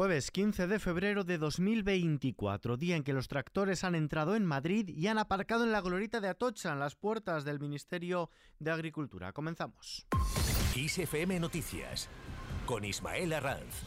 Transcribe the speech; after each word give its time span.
Jueves 0.00 0.30
15 0.30 0.66
de 0.66 0.78
febrero 0.78 1.24
de 1.24 1.36
2024, 1.36 2.78
día 2.78 2.96
en 2.96 3.04
que 3.04 3.12
los 3.12 3.28
tractores 3.28 3.84
han 3.84 3.94
entrado 3.94 4.34
en 4.34 4.46
Madrid 4.46 4.88
y 4.88 5.08
han 5.08 5.18
aparcado 5.18 5.64
en 5.64 5.72
la 5.72 5.82
glorita 5.82 6.22
de 6.22 6.28
Atocha, 6.28 6.72
en 6.72 6.80
las 6.80 6.96
puertas 6.96 7.44
del 7.44 7.60
Ministerio 7.60 8.30
de 8.58 8.70
Agricultura. 8.70 9.34
Comenzamos. 9.34 10.06
ISFM 10.74 11.38
Noticias, 11.38 12.08
con 12.64 12.86
Ismael 12.86 13.34
Arranz. 13.34 13.84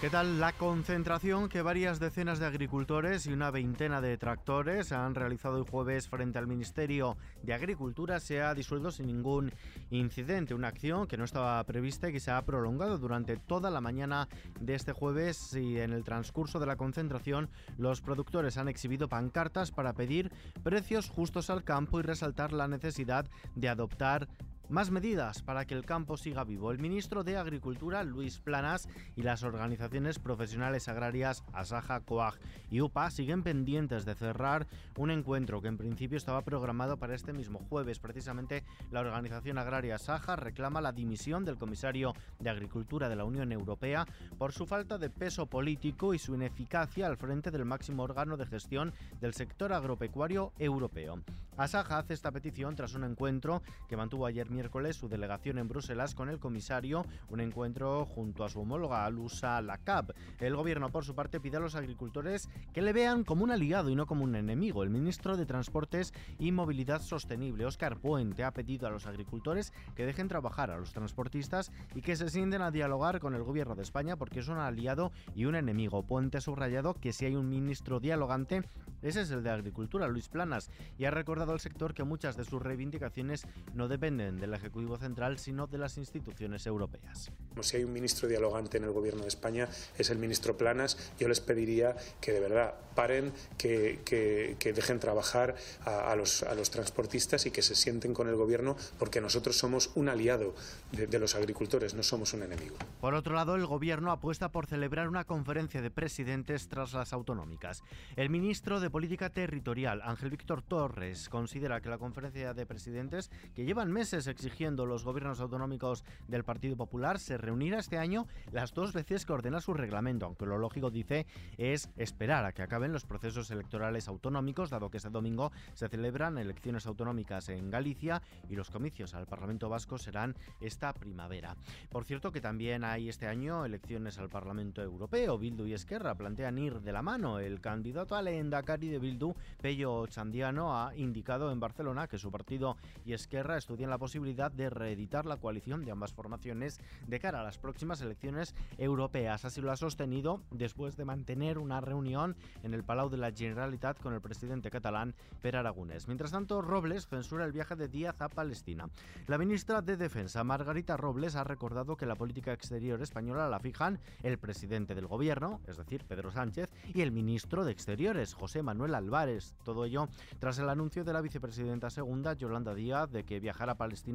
¿Qué 0.00 0.08
tal 0.08 0.40
la 0.40 0.54
concentración 0.54 1.50
que 1.50 1.60
varias 1.60 2.00
decenas 2.00 2.38
de 2.38 2.46
agricultores 2.46 3.26
y 3.26 3.34
una 3.34 3.50
veintena 3.50 4.00
de 4.00 4.16
tractores 4.16 4.92
han 4.92 5.14
realizado 5.14 5.58
el 5.58 5.68
jueves 5.68 6.08
frente 6.08 6.38
al 6.38 6.46
Ministerio 6.46 7.18
de 7.42 7.52
Agricultura 7.52 8.18
se 8.18 8.40
ha 8.40 8.54
disuelto 8.54 8.90
sin 8.92 9.08
ningún 9.08 9.52
incidente? 9.90 10.54
Una 10.54 10.68
acción 10.68 11.06
que 11.06 11.18
no 11.18 11.24
estaba 11.24 11.62
prevista 11.64 12.08
y 12.08 12.12
que 12.12 12.20
se 12.20 12.30
ha 12.30 12.40
prolongado 12.46 12.96
durante 12.96 13.36
toda 13.36 13.70
la 13.70 13.82
mañana 13.82 14.26
de 14.58 14.74
este 14.74 14.92
jueves 14.92 15.52
y 15.52 15.78
en 15.78 15.92
el 15.92 16.02
transcurso 16.02 16.58
de 16.58 16.66
la 16.66 16.76
concentración 16.76 17.50
los 17.76 18.00
productores 18.00 18.56
han 18.56 18.68
exhibido 18.68 19.06
pancartas 19.06 19.70
para 19.70 19.92
pedir 19.92 20.32
precios 20.62 21.10
justos 21.10 21.50
al 21.50 21.62
campo 21.62 22.00
y 22.00 22.04
resaltar 22.04 22.54
la 22.54 22.68
necesidad 22.68 23.26
de 23.54 23.68
adoptar 23.68 24.28
más 24.70 24.92
medidas 24.92 25.42
para 25.42 25.64
que 25.64 25.74
el 25.74 25.84
campo 25.84 26.16
siga 26.16 26.44
vivo. 26.44 26.70
El 26.70 26.78
ministro 26.78 27.24
de 27.24 27.36
Agricultura, 27.36 28.04
Luis 28.04 28.38
Planas, 28.38 28.88
y 29.16 29.22
las 29.22 29.42
organizaciones 29.42 30.20
profesionales 30.20 30.88
agrarias 30.88 31.42
Asaja, 31.52 32.00
COAG 32.00 32.34
y 32.70 32.80
UPA 32.80 33.10
siguen 33.10 33.42
pendientes 33.42 34.04
de 34.04 34.14
cerrar 34.14 34.68
un 34.96 35.10
encuentro 35.10 35.60
que 35.60 35.68
en 35.68 35.76
principio 35.76 36.16
estaba 36.16 36.42
programado 36.42 36.98
para 36.98 37.16
este 37.16 37.32
mismo 37.32 37.58
jueves. 37.68 37.98
Precisamente 37.98 38.62
la 38.92 39.00
organización 39.00 39.58
agraria 39.58 39.96
Asaja 39.96 40.36
reclama 40.36 40.80
la 40.80 40.92
dimisión 40.92 41.44
del 41.44 41.58
comisario 41.58 42.14
de 42.38 42.50
Agricultura 42.50 43.08
de 43.08 43.16
la 43.16 43.24
Unión 43.24 43.50
Europea 43.50 44.06
por 44.38 44.52
su 44.52 44.66
falta 44.66 44.98
de 44.98 45.10
peso 45.10 45.46
político 45.46 46.14
y 46.14 46.18
su 46.18 46.34
ineficacia 46.36 47.08
al 47.08 47.16
frente 47.16 47.50
del 47.50 47.64
máximo 47.64 48.04
órgano 48.04 48.36
de 48.36 48.46
gestión 48.46 48.92
del 49.20 49.34
sector 49.34 49.72
agropecuario 49.72 50.52
europeo. 50.58 51.20
Asaja 51.56 51.98
hace 51.98 52.14
esta 52.14 52.30
petición 52.30 52.76
tras 52.76 52.94
un 52.94 53.04
encuentro 53.04 53.62
que 53.88 53.96
mantuvo 53.96 54.24
ayer 54.24 54.48
miércoles 54.48 54.59
su 54.92 55.08
delegación 55.08 55.58
en 55.58 55.68
Bruselas 55.68 56.14
con 56.14 56.28
el 56.28 56.38
comisario, 56.38 57.04
un 57.28 57.40
encuentro 57.40 58.04
junto 58.04 58.44
a 58.44 58.48
su 58.48 58.60
homóloga 58.60 59.04
Alusa 59.04 59.60
Lacab. 59.62 60.12
El 60.38 60.54
gobierno, 60.56 60.90
por 60.90 61.04
su 61.04 61.14
parte, 61.14 61.40
pide 61.40 61.56
a 61.56 61.60
los 61.60 61.74
agricultores 61.74 62.48
que 62.72 62.82
le 62.82 62.92
vean 62.92 63.24
como 63.24 63.44
un 63.44 63.50
aliado 63.50 63.90
y 63.90 63.94
no 63.94 64.06
como 64.06 64.24
un 64.24 64.34
enemigo. 64.34 64.82
El 64.82 64.90
ministro 64.90 65.36
de 65.36 65.46
Transportes 65.46 66.12
y 66.38 66.52
Movilidad 66.52 67.00
Sostenible, 67.00 67.64
Óscar 67.64 67.98
Puente, 67.98 68.44
ha 68.44 68.52
pedido 68.52 68.86
a 68.86 68.90
los 68.90 69.06
agricultores 69.06 69.72
que 69.94 70.06
dejen 70.06 70.28
trabajar 70.28 70.70
a 70.70 70.78
los 70.78 70.92
transportistas 70.92 71.72
y 71.94 72.02
que 72.02 72.16
se 72.16 72.28
sienten 72.28 72.62
a 72.62 72.70
dialogar 72.70 73.20
con 73.20 73.34
el 73.34 73.42
gobierno 73.42 73.74
de 73.74 73.82
España 73.82 74.16
porque 74.16 74.40
es 74.40 74.48
un 74.48 74.58
aliado 74.58 75.12
y 75.34 75.46
un 75.46 75.54
enemigo. 75.54 76.02
Puente 76.02 76.38
ha 76.38 76.40
subrayado 76.40 76.94
que 76.94 77.12
si 77.12 77.26
hay 77.26 77.36
un 77.36 77.48
ministro 77.48 78.00
dialogante, 78.00 78.62
ese 79.02 79.22
es 79.22 79.30
el 79.30 79.42
de 79.42 79.50
Agricultura, 79.50 80.08
Luis 80.08 80.28
Planas, 80.28 80.70
y 80.98 81.06
ha 81.06 81.10
recordado 81.10 81.52
al 81.52 81.60
sector 81.60 81.94
que 81.94 82.04
muchas 82.04 82.36
de 82.36 82.44
sus 82.44 82.60
reivindicaciones 82.62 83.46
no 83.74 83.88
dependen 83.88 84.38
del 84.50 84.58
Ejecutivo 84.58 84.98
Central, 84.98 85.38
sino 85.38 85.66
de 85.66 85.78
las 85.78 85.96
instituciones 85.96 86.66
europeas. 86.66 87.30
Si 87.60 87.76
hay 87.76 87.84
un 87.84 87.92
ministro 87.92 88.28
dialogante 88.28 88.78
en 88.78 88.84
el 88.84 88.90
Gobierno 88.90 89.22
de 89.22 89.28
España, 89.28 89.68
es 89.96 90.10
el 90.10 90.18
ministro 90.18 90.56
Planas. 90.56 91.12
Yo 91.18 91.28
les 91.28 91.40
pediría 91.40 91.96
que 92.20 92.32
de 92.32 92.40
verdad 92.40 92.74
paren, 92.94 93.32
que, 93.56 94.00
que, 94.04 94.72
dejen 94.72 94.98
trabajar 94.98 95.54
a, 95.84 96.14
los, 96.16 96.42
a 96.42 96.54
los 96.54 96.70
transportistas 96.70 97.46
y 97.46 97.50
que 97.50 97.62
se 97.62 97.74
sienten 97.74 98.14
con 98.14 98.28
el 98.28 98.36
Gobierno, 98.36 98.76
porque 98.98 99.20
nosotros 99.20 99.56
somos 99.56 99.90
un 99.94 100.08
aliado 100.08 100.54
de, 100.92 101.06
de 101.06 101.18
los 101.18 101.34
agricultores, 101.34 101.94
no 101.94 102.02
somos 102.02 102.32
un 102.34 102.42
enemigo. 102.42 102.76
Por 103.00 103.14
otro 103.14 103.34
lado, 103.34 103.56
el 103.56 103.66
Gobierno 103.66 104.10
apuesta 104.10 104.50
por 104.50 104.66
celebrar 104.66 105.08
una 105.08 105.24
conferencia 105.24 105.82
de 105.82 105.90
presidentes 105.90 106.68
tras 106.68 106.92
las 106.92 107.12
autonómicas. 107.12 107.82
El 108.16 108.30
ministro 108.30 108.80
de 108.80 108.90
Política 108.90 109.30
Territorial, 109.30 110.02
Ángel 110.02 110.30
Víctor 110.30 110.62
Torres, 110.62 111.28
considera 111.28 111.80
que 111.80 111.88
la 111.88 111.98
conferencia 111.98 112.54
de 112.54 112.66
presidentes, 112.66 113.30
que 113.54 113.64
llevan 113.64 113.92
meses 113.92 114.26
exigiendo 114.30 114.86
los 114.86 115.04
gobiernos 115.04 115.40
autonómicos 115.40 116.04
del 116.28 116.44
Partido 116.44 116.76
Popular, 116.76 117.18
se 117.18 117.36
reunirá 117.36 117.78
este 117.78 117.98
año 117.98 118.26
las 118.52 118.72
dos 118.72 118.92
veces 118.92 119.26
que 119.26 119.32
ordena 119.32 119.60
su 119.60 119.74
reglamento, 119.74 120.26
aunque 120.26 120.46
lo 120.46 120.58
lógico, 120.58 120.90
dice, 120.90 121.26
es 121.58 121.90
esperar 121.96 122.44
a 122.44 122.52
que 122.52 122.62
acaben 122.62 122.92
los 122.92 123.04
procesos 123.04 123.50
electorales 123.50 124.08
autonómicos, 124.08 124.70
dado 124.70 124.90
que 124.90 124.98
este 124.98 125.10
domingo 125.10 125.52
se 125.74 125.88
celebran 125.88 126.38
elecciones 126.38 126.86
autonómicas 126.86 127.48
en 127.48 127.70
Galicia 127.70 128.22
y 128.48 128.56
los 128.56 128.70
comicios 128.70 129.14
al 129.14 129.26
Parlamento 129.26 129.68
Vasco 129.68 129.98
serán 129.98 130.36
esta 130.60 130.92
primavera. 130.92 131.56
Por 131.90 132.04
cierto 132.04 132.32
que 132.32 132.40
también 132.40 132.84
hay 132.84 133.08
este 133.08 133.26
año 133.26 133.64
elecciones 133.64 134.18
al 134.18 134.28
Parlamento 134.28 134.82
Europeo. 134.82 135.38
Bildu 135.38 135.66
y 135.66 135.74
Esquerra 135.74 136.14
plantean 136.14 136.58
ir 136.58 136.80
de 136.80 136.92
la 136.92 137.02
mano. 137.02 137.38
El 137.38 137.60
candidato 137.60 138.14
al 138.14 138.28
Endacari 138.28 138.88
de 138.88 138.98
Bildu, 138.98 139.34
Pello 139.60 140.06
Chandiano, 140.06 140.76
ha 140.76 140.94
indicado 140.94 141.50
en 141.50 141.60
Barcelona 141.60 142.06
que 142.06 142.18
su 142.18 142.30
partido 142.30 142.76
y 143.04 143.12
Esquerra 143.12 143.56
estudian 143.56 143.90
la 143.90 143.98
posibilidad 143.98 144.19
de 144.20 144.70
reeditar 144.70 145.24
la 145.24 145.38
coalición 145.38 145.84
de 145.84 145.90
ambas 145.90 146.12
formaciones 146.12 146.78
de 147.06 147.18
cara 147.18 147.40
a 147.40 147.42
las 147.42 147.58
próximas 147.58 148.00
elecciones 148.00 148.54
europeas. 148.78 149.44
Así 149.44 149.60
lo 149.60 149.72
ha 149.72 149.76
sostenido 149.76 150.42
después 150.50 150.96
de 150.96 151.04
mantener 151.04 151.58
una 151.58 151.80
reunión 151.80 152.36
en 152.62 152.74
el 152.74 152.84
Palau 152.84 153.08
de 153.08 153.16
la 153.16 153.32
Generalitat 153.32 153.98
con 153.98 154.12
el 154.12 154.20
presidente 154.20 154.70
catalán 154.70 155.14
Per 155.40 155.56
Aragonés. 155.56 156.06
Mientras 156.06 156.32
tanto, 156.32 156.60
Robles 156.60 157.08
censura 157.08 157.44
el 157.44 157.52
viaje 157.52 157.76
de 157.76 157.88
Díaz 157.88 158.20
a 158.20 158.28
Palestina. 158.28 158.88
La 159.26 159.38
ministra 159.38 159.80
de 159.80 159.96
Defensa, 159.96 160.44
Margarita 160.44 160.96
Robles, 160.96 161.34
ha 161.34 161.44
recordado 161.44 161.96
que 161.96 162.06
la 162.06 162.16
política 162.16 162.52
exterior 162.52 163.00
española 163.00 163.48
la 163.48 163.58
fijan 163.58 163.98
el 164.22 164.38
presidente 164.38 164.94
del 164.94 165.06
gobierno, 165.06 165.60
es 165.66 165.76
decir, 165.76 166.04
Pedro 166.06 166.30
Sánchez, 166.30 166.70
y 166.94 167.00
el 167.00 167.10
ministro 167.10 167.64
de 167.64 167.72
Exteriores, 167.72 168.34
José 168.34 168.62
Manuel 168.62 168.94
Álvarez. 168.94 169.54
Todo 169.64 169.84
ello 169.84 170.08
tras 170.38 170.58
el 170.58 170.68
anuncio 170.68 171.04
de 171.04 171.12
la 171.12 171.20
vicepresidenta 171.20 171.90
segunda, 171.90 172.34
Yolanda 172.34 172.74
Díaz, 172.74 173.10
de 173.10 173.24
que 173.24 173.40
viajará 173.40 173.72
a 173.72 173.78
Palestina, 173.78 174.09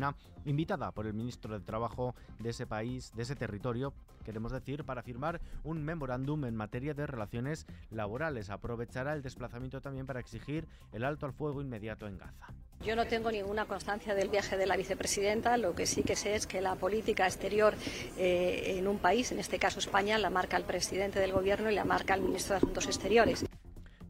invitada 0.45 0.91
por 0.91 1.07
el 1.07 1.13
ministro 1.13 1.57
de 1.57 1.65
Trabajo 1.65 2.15
de 2.39 2.49
ese 2.49 2.67
país, 2.67 3.11
de 3.15 3.23
ese 3.23 3.35
territorio, 3.35 3.93
queremos 4.23 4.51
decir, 4.51 4.83
para 4.83 5.03
firmar 5.03 5.41
un 5.63 5.83
memorándum 5.83 6.45
en 6.45 6.55
materia 6.55 6.93
de 6.93 7.07
relaciones 7.07 7.65
laborales. 7.91 8.49
Aprovechará 8.49 9.13
el 9.13 9.21
desplazamiento 9.21 9.81
también 9.81 10.05
para 10.05 10.19
exigir 10.19 10.67
el 10.91 11.03
alto 11.03 11.25
al 11.25 11.33
fuego 11.33 11.61
inmediato 11.61 12.07
en 12.07 12.17
Gaza. 12.17 12.53
Yo 12.83 12.95
no 12.95 13.07
tengo 13.07 13.31
ninguna 13.31 13.65
constancia 13.65 14.13
del 14.13 14.29
viaje 14.29 14.57
de 14.57 14.67
la 14.67 14.77
vicepresidenta. 14.77 15.57
Lo 15.57 15.73
que 15.73 15.85
sí 15.85 16.03
que 16.03 16.15
sé 16.15 16.35
es 16.35 16.45
que 16.45 16.61
la 16.61 16.75
política 16.75 17.25
exterior 17.25 17.73
eh, 18.17 18.75
en 18.77 18.87
un 18.87 18.99
país, 18.99 19.31
en 19.31 19.39
este 19.39 19.57
caso 19.57 19.79
España, 19.79 20.19
la 20.19 20.29
marca 20.29 20.57
el 20.57 20.63
presidente 20.63 21.19
del 21.19 21.31
gobierno 21.31 21.71
y 21.71 21.75
la 21.75 21.85
marca 21.85 22.13
el 22.13 22.21
ministro 22.21 22.53
de 22.53 22.57
Asuntos 22.57 22.85
Exteriores. 22.85 23.45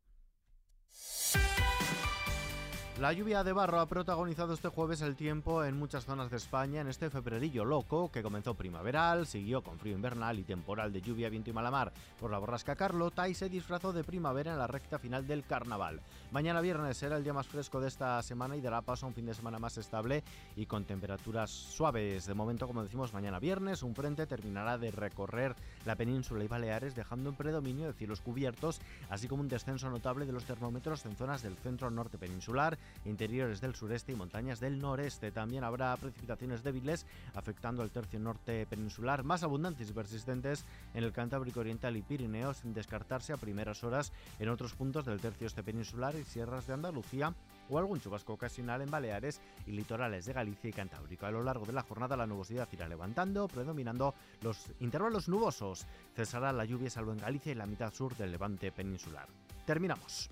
La 2.99 3.13
lluvia 3.13 3.45
de 3.45 3.53
barro 3.53 3.79
ha 3.79 3.85
protagonizado 3.85 4.53
este 4.53 4.67
jueves 4.67 4.99
el 4.99 5.15
tiempo 5.15 5.63
en 5.63 5.79
muchas 5.79 6.03
zonas 6.03 6.29
de 6.29 6.35
España 6.35 6.81
en 6.81 6.89
este 6.89 7.09
febrerillo 7.09 7.63
loco 7.63 8.11
que 8.11 8.21
comenzó 8.21 8.55
primaveral, 8.55 9.25
siguió 9.25 9.63
con 9.63 9.79
frío 9.79 9.95
invernal 9.95 10.37
y 10.37 10.43
temporal 10.43 10.91
de 10.91 10.99
lluvia, 10.99 11.29
viento 11.29 11.49
y 11.49 11.53
malamar 11.53 11.93
por 12.19 12.29
la 12.29 12.39
borrasca 12.39 12.75
Carlota 12.75 13.29
y 13.29 13.35
se 13.35 13.47
disfrazó 13.47 13.93
de 13.93 14.03
primavera 14.03 14.51
en 14.51 14.57
la 14.57 14.67
recta 14.67 14.99
final 14.99 15.25
del 15.25 15.45
carnaval. 15.45 16.01
Mañana 16.33 16.59
viernes 16.59 16.97
será 16.97 17.15
el 17.15 17.23
día 17.23 17.31
más 17.31 17.47
fresco 17.47 17.79
de 17.79 17.87
esta 17.87 18.21
semana 18.21 18.57
y 18.57 18.61
dará 18.61 18.81
paso 18.81 19.05
a 19.05 19.09
un 19.09 19.15
fin 19.15 19.27
de 19.27 19.33
semana 19.33 19.59
más 19.59 19.77
estable 19.77 20.21
y 20.57 20.65
con 20.65 20.83
temperaturas 20.83 21.49
suaves. 21.49 22.25
De 22.25 22.33
momento, 22.33 22.67
como 22.67 22.83
decimos, 22.83 23.13
mañana 23.13 23.39
viernes 23.39 23.81
un 23.81 23.95
frente 23.95 24.27
terminará 24.27 24.77
de 24.77 24.91
recorrer 24.91 25.55
la 25.85 25.95
península 25.95 26.43
y 26.43 26.49
Baleares 26.49 26.95
dejando 26.95 27.29
un 27.29 27.37
predominio 27.37 27.87
de 27.87 27.93
cielos 27.93 28.19
cubiertos, 28.19 28.81
así 29.09 29.29
como 29.29 29.41
un 29.41 29.47
descenso 29.47 29.89
notable 29.89 30.25
de 30.25 30.33
los 30.33 30.43
termómetros 30.43 31.05
en 31.05 31.15
zonas 31.15 31.41
del 31.41 31.55
centro 31.55 31.89
norte 31.89 32.17
peninsular 32.17 32.77
interiores 33.05 33.61
del 33.61 33.75
sureste 33.75 34.11
y 34.11 34.15
montañas 34.15 34.59
del 34.59 34.79
noreste. 34.79 35.31
También 35.31 35.63
habrá 35.63 35.95
precipitaciones 35.97 36.63
débiles 36.63 37.05
afectando 37.33 37.81
al 37.81 37.91
tercio 37.91 38.19
norte 38.19 38.65
peninsular, 38.65 39.23
más 39.23 39.43
abundantes 39.43 39.89
y 39.89 39.93
persistentes 39.93 40.65
en 40.93 41.03
el 41.03 41.13
Cantábrico 41.13 41.59
Oriental 41.59 41.97
y 41.97 42.01
Pirineos, 42.01 42.57
sin 42.57 42.73
descartarse 42.73 43.33
a 43.33 43.37
primeras 43.37 43.83
horas 43.83 44.11
en 44.39 44.49
otros 44.49 44.73
puntos 44.73 45.05
del 45.05 45.19
tercio 45.19 45.47
este 45.47 45.63
peninsular 45.63 46.15
y 46.15 46.23
sierras 46.23 46.67
de 46.67 46.73
Andalucía 46.73 47.33
o 47.69 47.77
algún 47.77 48.01
chubasco 48.01 48.33
ocasional 48.33 48.81
en 48.81 48.89
Baleares 48.91 49.41
y 49.67 49.71
litorales 49.71 50.25
de 50.25 50.33
Galicia 50.33 50.69
y 50.69 50.73
Cantábrico. 50.73 51.25
A 51.25 51.31
lo 51.31 51.43
largo 51.43 51.65
de 51.65 51.73
la 51.73 51.83
jornada 51.83 52.17
la 52.17 52.27
nubosidad 52.27 52.67
irá 52.71 52.87
levantando, 52.87 53.47
predominando 53.47 54.13
los 54.41 54.71
intervalos 54.79 55.29
nubosos. 55.29 55.85
Cesará 56.15 56.51
la 56.51 56.65
lluvia 56.65 56.89
salvo 56.89 57.11
en 57.11 57.19
Galicia 57.19 57.51
y 57.51 57.55
la 57.55 57.65
mitad 57.65 57.93
sur 57.93 58.15
del 58.15 58.31
levante 58.31 58.71
peninsular. 58.71 59.27
Terminamos. 59.65 60.29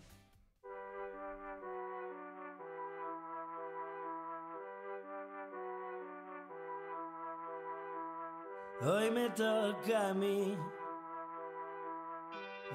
Hoy 8.80 9.10
me 9.10 9.28
toca 9.32 10.10
a 10.10 10.14
mí 10.14 10.56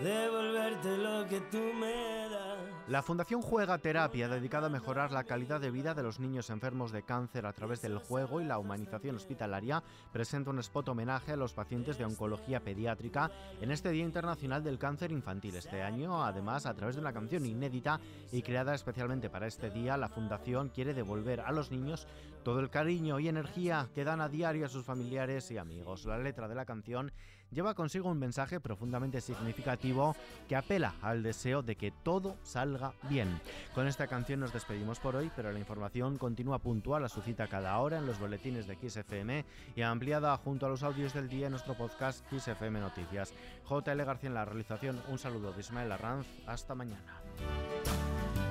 devolverte 0.00 0.96
lo 0.98 1.28
que 1.28 1.40
tú 1.50 1.60
me 1.74 2.28
das. 2.30 2.42
La 2.88 3.02
Fundación 3.02 3.42
Juega 3.42 3.78
Terapia, 3.78 4.28
dedicada 4.28 4.66
a 4.66 4.70
mejorar 4.70 5.12
la 5.12 5.22
calidad 5.22 5.60
de 5.60 5.70
vida 5.70 5.94
de 5.94 6.02
los 6.02 6.18
niños 6.18 6.50
enfermos 6.50 6.90
de 6.90 7.04
cáncer 7.04 7.46
a 7.46 7.52
través 7.52 7.80
del 7.80 7.98
juego 7.98 8.40
y 8.40 8.44
la 8.44 8.58
humanización 8.58 9.14
hospitalaria, 9.14 9.82
presenta 10.12 10.50
un 10.50 10.58
spot 10.58 10.88
homenaje 10.88 11.32
a 11.32 11.36
los 11.36 11.54
pacientes 11.54 11.96
de 11.96 12.04
oncología 12.04 12.60
pediátrica 12.60 13.30
en 13.60 13.70
este 13.70 13.90
Día 13.90 14.04
Internacional 14.04 14.64
del 14.64 14.78
Cáncer 14.78 15.12
Infantil. 15.12 15.54
Este 15.54 15.80
año, 15.80 16.24
además, 16.24 16.66
a 16.66 16.74
través 16.74 16.96
de 16.96 17.02
una 17.02 17.12
canción 17.12 17.46
inédita 17.46 18.00
y 18.32 18.42
creada 18.42 18.74
especialmente 18.74 19.30
para 19.30 19.46
este 19.46 19.70
día, 19.70 19.96
la 19.96 20.08
Fundación 20.08 20.68
quiere 20.70 20.92
devolver 20.92 21.40
a 21.40 21.52
los 21.52 21.70
niños 21.70 22.08
todo 22.42 22.58
el 22.58 22.70
cariño 22.70 23.20
y 23.20 23.28
energía 23.28 23.88
que 23.94 24.04
dan 24.04 24.20
a 24.20 24.28
diario 24.28 24.66
a 24.66 24.68
sus 24.68 24.84
familiares 24.84 25.50
y 25.52 25.58
amigos. 25.58 26.04
La 26.04 26.18
letra 26.18 26.48
de 26.48 26.56
la 26.56 26.64
canción 26.64 27.12
lleva 27.52 27.74
consigo 27.74 28.10
un 28.10 28.18
mensaje 28.18 28.60
profundamente 28.60 29.20
significativo 29.20 30.16
que 30.48 30.56
apela 30.56 30.94
al 31.02 31.22
deseo 31.22 31.62
de 31.62 31.76
que 31.76 31.90
todo 31.90 32.36
salga 32.42 32.94
bien. 33.08 33.40
Con 33.74 33.86
esta 33.86 34.06
canción 34.06 34.40
nos 34.40 34.52
despedimos 34.52 34.98
por 34.98 35.16
hoy, 35.16 35.30
pero 35.36 35.52
la 35.52 35.58
información 35.58 36.18
continúa 36.18 36.58
puntual 36.58 37.04
a 37.04 37.08
su 37.08 37.20
cita 37.22 37.46
cada 37.46 37.78
hora 37.78 37.98
en 37.98 38.06
los 38.06 38.18
boletines 38.18 38.66
de 38.66 38.76
XFM 38.76 39.44
y 39.76 39.82
ampliada 39.82 40.36
junto 40.36 40.66
a 40.66 40.68
los 40.68 40.82
audios 40.82 41.14
del 41.14 41.28
día 41.28 41.46
en 41.46 41.52
nuestro 41.52 41.74
podcast 41.74 42.24
XFM 42.30 42.80
Noticias. 42.80 43.34
JL 43.68 44.02
García 44.04 44.28
en 44.28 44.34
la 44.34 44.44
realización, 44.44 45.00
un 45.08 45.18
saludo 45.18 45.52
de 45.52 45.60
Ismael 45.60 45.92
Arranz, 45.92 46.26
hasta 46.46 46.74
mañana. 46.74 47.20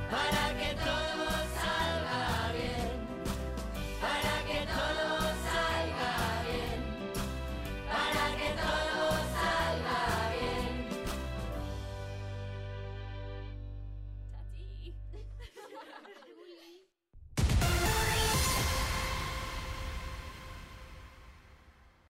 Para 0.09 0.57
que 0.57 0.75
todo 0.75 1.10